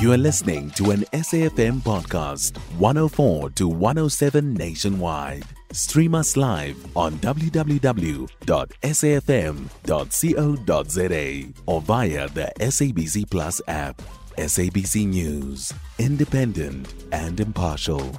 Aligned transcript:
You 0.00 0.12
are 0.12 0.16
listening 0.16 0.70
to 0.70 0.92
an 0.92 1.00
SAFM 1.12 1.82
podcast, 1.82 2.56
104 2.78 3.50
to 3.50 3.68
107 3.68 4.54
nationwide. 4.54 5.44
Stream 5.72 6.14
us 6.14 6.38
live 6.38 6.74
on 6.96 7.18
www.safm.co.za 7.18 7.62
or 11.66 11.82
via 11.82 12.28
the 12.30 12.50
SABC 12.60 13.28
Plus 13.30 13.60
app. 13.68 14.00
SABC 14.38 15.06
News, 15.06 15.74
independent 15.98 16.94
and 17.12 17.38
impartial. 17.38 18.18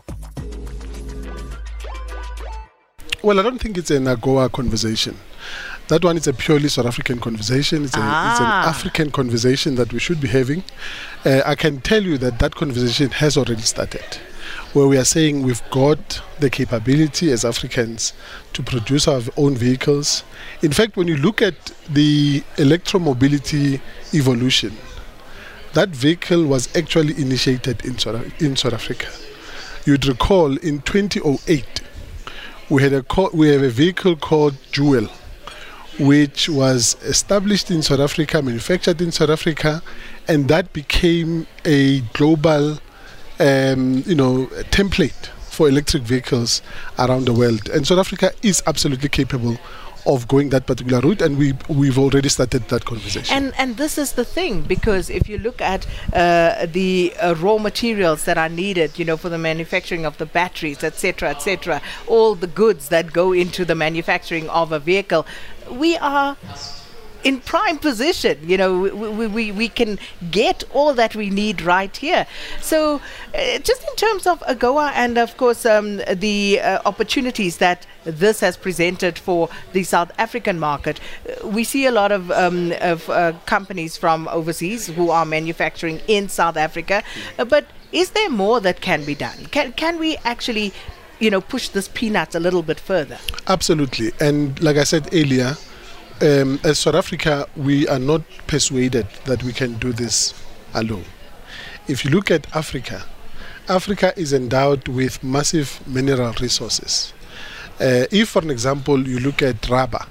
Well, 3.23 3.39
I 3.39 3.41
don't 3.41 3.57
think 3.57 3.79
it's 3.79 3.89
an 3.89 4.05
AGOA 4.05 4.51
conversation. 4.51 5.17
That 5.87 6.03
one 6.05 6.15
is 6.15 6.25
a 6.27 6.33
purely 6.33 6.69
South 6.69 6.85
African 6.85 7.19
conversation. 7.19 7.83
It's, 7.83 7.95
a, 7.95 7.99
it's 7.99 8.39
an 8.39 8.45
Ah. 8.45 8.69
African 8.69 9.11
conversation 9.11 9.75
that 9.75 9.91
we 9.91 9.99
should 9.99 10.21
be 10.21 10.29
having. 10.29 10.63
Uh, 11.25 11.41
I 11.45 11.55
can 11.55 11.81
tell 11.81 12.01
you 12.01 12.17
that 12.19 12.39
that 12.39 12.55
conversation 12.55 13.09
has 13.11 13.35
already 13.35 13.63
started, 13.63 14.05
where 14.71 14.87
we 14.87 14.97
are 14.97 15.03
saying 15.03 15.43
we've 15.43 15.61
got 15.69 16.21
the 16.39 16.49
capability 16.49 17.29
as 17.31 17.43
Africans 17.43 18.13
to 18.53 18.63
produce 18.63 19.05
our 19.05 19.21
own 19.35 19.55
vehicles. 19.55 20.23
In 20.61 20.71
fact, 20.71 20.95
when 20.95 21.09
you 21.09 21.17
look 21.17 21.41
at 21.41 21.55
the 21.89 22.41
electromobility 22.55 23.81
evolution, 24.13 24.77
that 25.73 25.89
vehicle 25.89 26.45
was 26.45 26.73
actually 26.75 27.19
initiated 27.21 27.83
in 27.83 27.97
South, 27.97 28.41
in 28.41 28.55
South 28.55 28.73
Africa. 28.73 29.07
You'd 29.85 30.05
recall 30.05 30.55
in 30.57 30.81
2008, 30.83 31.81
we 32.69 32.81
had 32.81 32.93
a 32.93 33.03
co- 33.03 33.31
we 33.33 33.49
have 33.49 33.61
a 33.63 33.69
vehicle 33.69 34.15
called 34.15 34.55
Joule, 34.71 35.09
which 36.01 36.49
was 36.49 36.95
established 37.03 37.69
in 37.69 37.83
South 37.83 37.99
Africa, 37.99 38.41
manufactured 38.41 38.99
in 39.01 39.11
South 39.11 39.29
Africa, 39.29 39.83
and 40.27 40.47
that 40.47 40.73
became 40.73 41.45
a 41.63 41.99
global, 42.13 42.79
um, 43.39 44.03
you 44.07 44.15
know, 44.15 44.47
template 44.71 45.27
for 45.51 45.69
electric 45.69 46.01
vehicles 46.01 46.63
around 46.97 47.25
the 47.25 47.33
world. 47.33 47.69
And 47.69 47.85
South 47.85 47.99
Africa 47.99 48.31
is 48.41 48.63
absolutely 48.65 49.09
capable 49.09 49.57
of 50.05 50.27
going 50.27 50.49
that 50.49 50.65
particular 50.65 50.99
route, 51.01 51.21
and 51.21 51.37
we 51.37 51.53
we've 51.67 51.97
already 51.97 52.29
started 52.29 52.67
that 52.69 52.85
conversation. 52.85 53.35
And 53.35 53.53
and 53.57 53.77
this 53.77 53.97
is 53.97 54.13
the 54.13 54.25
thing 54.25 54.61
because 54.61 55.09
if 55.09 55.29
you 55.29 55.37
look 55.37 55.61
at 55.61 55.85
uh, 56.13 56.65
the 56.65 57.13
uh, 57.21 57.35
raw 57.35 57.57
materials 57.57 58.25
that 58.25 58.37
are 58.37 58.49
needed, 58.49 58.97
you 58.97 59.05
know, 59.05 59.17
for 59.17 59.29
the 59.29 59.37
manufacturing 59.37 60.05
of 60.05 60.17
the 60.17 60.25
batteries, 60.25 60.83
etc., 60.83 61.29
etc., 61.29 61.81
all 62.07 62.35
the 62.35 62.47
goods 62.47 62.89
that 62.89 63.13
go 63.13 63.33
into 63.33 63.65
the 63.65 63.75
manufacturing 63.75 64.49
of 64.49 64.71
a 64.71 64.79
vehicle, 64.79 65.25
we 65.69 65.97
are 65.97 66.37
in 67.23 67.39
prime 67.39 67.77
position. 67.77 68.37
You 68.47 68.57
know, 68.57 68.79
we, 68.79 69.27
we, 69.27 69.51
we, 69.51 69.69
can 69.69 69.99
get 70.31 70.63
all 70.73 70.93
that 70.93 71.15
we 71.15 71.29
need 71.29 71.61
right 71.61 71.95
here. 71.95 72.25
So, 72.61 73.01
uh, 73.35 73.59
just 73.59 73.83
in 73.87 73.95
terms 73.95 74.27
of 74.27 74.39
AGOA 74.41 74.91
and, 74.93 75.17
of 75.17 75.37
course, 75.37 75.65
um, 75.65 76.01
the 76.11 76.59
uh, 76.59 76.81
opportunities 76.85 77.57
that 77.57 77.85
this 78.03 78.39
has 78.39 78.57
presented 78.57 79.17
for 79.17 79.49
the 79.73 79.83
South 79.83 80.11
African 80.17 80.59
market, 80.59 80.99
uh, 81.27 81.47
we 81.47 81.63
see 81.63 81.85
a 81.85 81.91
lot 81.91 82.11
of, 82.11 82.31
um, 82.31 82.73
of 82.81 83.09
uh, 83.09 83.33
companies 83.45 83.97
from 83.97 84.27
overseas 84.29 84.87
who 84.87 85.09
are 85.09 85.25
manufacturing 85.25 86.01
in 86.07 86.29
South 86.29 86.57
Africa. 86.57 87.03
Uh, 87.37 87.45
but 87.45 87.65
is 87.91 88.11
there 88.11 88.29
more 88.29 88.59
that 88.61 88.81
can 88.81 89.05
be 89.05 89.15
done? 89.15 89.45
Can, 89.51 89.73
can 89.73 89.99
we 89.99 90.17
actually, 90.23 90.73
you 91.19 91.29
know, 91.29 91.41
push 91.41 91.69
this 91.69 91.87
peanut 91.87 92.35
a 92.35 92.39
little 92.39 92.63
bit 92.63 92.79
further? 92.79 93.17
Absolutely. 93.47 94.11
And 94.19 94.61
like 94.61 94.77
I 94.77 94.83
said 94.83 95.09
earlier, 95.13 95.55
um, 96.21 96.59
as 96.63 96.79
South 96.79 96.95
Africa, 96.95 97.47
we 97.55 97.87
are 97.87 97.99
not 97.99 98.21
persuaded 98.47 99.07
that 99.25 99.43
we 99.43 99.53
can 99.53 99.73
do 99.75 99.91
this 99.91 100.33
alone. 100.73 101.05
If 101.87 102.05
you 102.05 102.11
look 102.11 102.29
at 102.29 102.53
Africa, 102.55 103.03
Africa 103.67 104.13
is 104.15 104.33
endowed 104.33 104.87
with 104.87 105.23
massive 105.23 105.85
mineral 105.87 106.33
resources. 106.39 107.13
Uh, 107.79 108.05
if, 108.11 108.29
for 108.29 108.41
an 108.41 108.51
example, 108.51 109.07
you 109.07 109.19
look 109.19 109.41
at 109.41 109.67
rubber, 109.67 110.05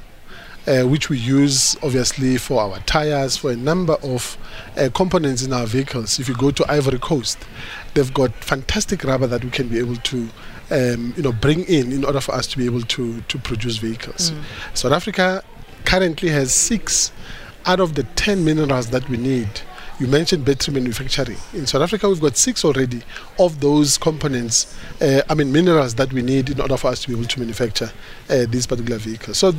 uh, 0.67 0.83
which 0.83 1.09
we 1.09 1.19
use 1.19 1.77
obviously 1.83 2.37
for 2.37 2.61
our 2.61 2.79
tires, 2.81 3.37
for 3.37 3.51
a 3.53 3.57
number 3.57 3.95
of 4.03 4.37
uh, 4.77 4.89
components 4.93 5.43
in 5.43 5.53
our 5.53 5.67
vehicles. 5.67 6.19
If 6.19 6.29
you 6.29 6.35
go 6.35 6.51
to 6.51 6.71
Ivory 6.71 6.99
Coast, 6.99 7.39
they've 7.95 8.13
got 8.13 8.33
fantastic 8.35 9.05
rubber 9.05 9.27
that 9.29 9.45
we 9.45 9.51
can 9.51 9.69
be 9.69 9.79
able 9.79 9.97
to, 9.97 10.29
um, 10.71 11.15
you 11.17 11.23
know, 11.23 11.33
bring 11.33 11.65
in 11.65 11.93
in 11.93 12.05
order 12.05 12.21
for 12.21 12.35
us 12.35 12.47
to 12.49 12.59
be 12.59 12.67
able 12.67 12.83
to 12.83 13.21
to 13.23 13.39
produce 13.39 13.77
vehicles. 13.77 14.33
South 14.75 14.93
Africa 14.93 15.43
currently 15.85 16.29
has 16.31 16.55
six 16.55 17.13
out 17.67 17.81
of 17.81 17.95
the 17.95 18.05
ten 18.17 18.45
minerals 18.45 18.91
that 18.91 19.09
we 19.09 19.17
need. 19.17 19.49
You 19.99 20.07
mentioned 20.07 20.47
battery 20.47 20.73
manufacturing. 20.73 21.37
In 21.53 21.67
South 21.67 21.83
Africa, 21.83 22.09
we've 22.09 22.21
got 22.21 22.37
six 22.37 22.65
already 22.65 23.03
of 23.39 23.61
those 23.61 23.99
components, 23.99 24.75
uh, 25.03 25.21
I 25.29 25.35
mean, 25.35 25.53
minerals 25.53 25.95
that 25.97 26.11
we 26.11 26.23
need 26.23 26.49
in 26.49 26.59
order 26.59 26.79
for 26.79 26.89
us 26.89 27.03
to 27.03 27.09
be 27.09 27.15
able 27.15 27.29
to 27.29 27.39
manufacture 27.41 27.93
uh, 28.31 28.47
these 28.49 28.67
particular 28.67 28.97
vehicles. 28.97 29.37
So, 29.37 29.53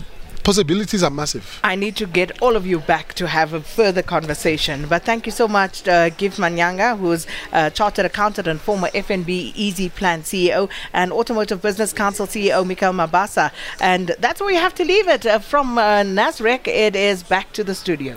possibilities 0.43 1.03
are 1.03 1.09
massive. 1.09 1.59
I 1.63 1.75
need 1.75 1.95
to 1.97 2.05
get 2.05 2.41
all 2.41 2.55
of 2.55 2.65
you 2.65 2.79
back 2.79 3.13
to 3.15 3.27
have 3.27 3.53
a 3.53 3.61
further 3.61 4.01
conversation. 4.01 4.87
But 4.87 5.03
thank 5.03 5.25
you 5.25 5.31
so 5.31 5.47
much, 5.47 5.87
uh, 5.87 6.09
Gift 6.09 6.37
Manyanga, 6.37 6.97
who's 6.97 7.27
a 7.51 7.71
chartered 7.71 8.05
accountant 8.05 8.47
and 8.47 8.59
former 8.59 8.89
FNB 8.89 9.53
Easy 9.55 9.89
Plan 9.89 10.21
CEO, 10.23 10.69
and 10.93 11.11
Automotive 11.11 11.61
Business 11.61 11.93
Council 11.93 12.25
CEO 12.25 12.65
Mikael 12.65 12.93
Mabasa. 12.93 13.51
And 13.79 14.15
that's 14.19 14.39
where 14.39 14.47
we 14.47 14.55
have 14.55 14.75
to 14.75 14.85
leave 14.85 15.07
it. 15.07 15.25
Uh, 15.25 15.39
from 15.39 15.77
uh, 15.77 16.03
Nasrec, 16.03 16.67
it 16.67 16.95
is 16.95 17.23
back 17.23 17.51
to 17.53 17.63
the 17.63 17.75
studio. 17.75 18.15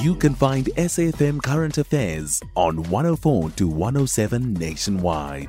You 0.00 0.14
can 0.14 0.34
find 0.34 0.66
SAFM 0.76 1.42
Current 1.42 1.76
Affairs 1.76 2.40
on 2.54 2.84
104 2.84 3.50
to 3.50 3.66
107 3.66 4.54
nationwide. 4.54 5.48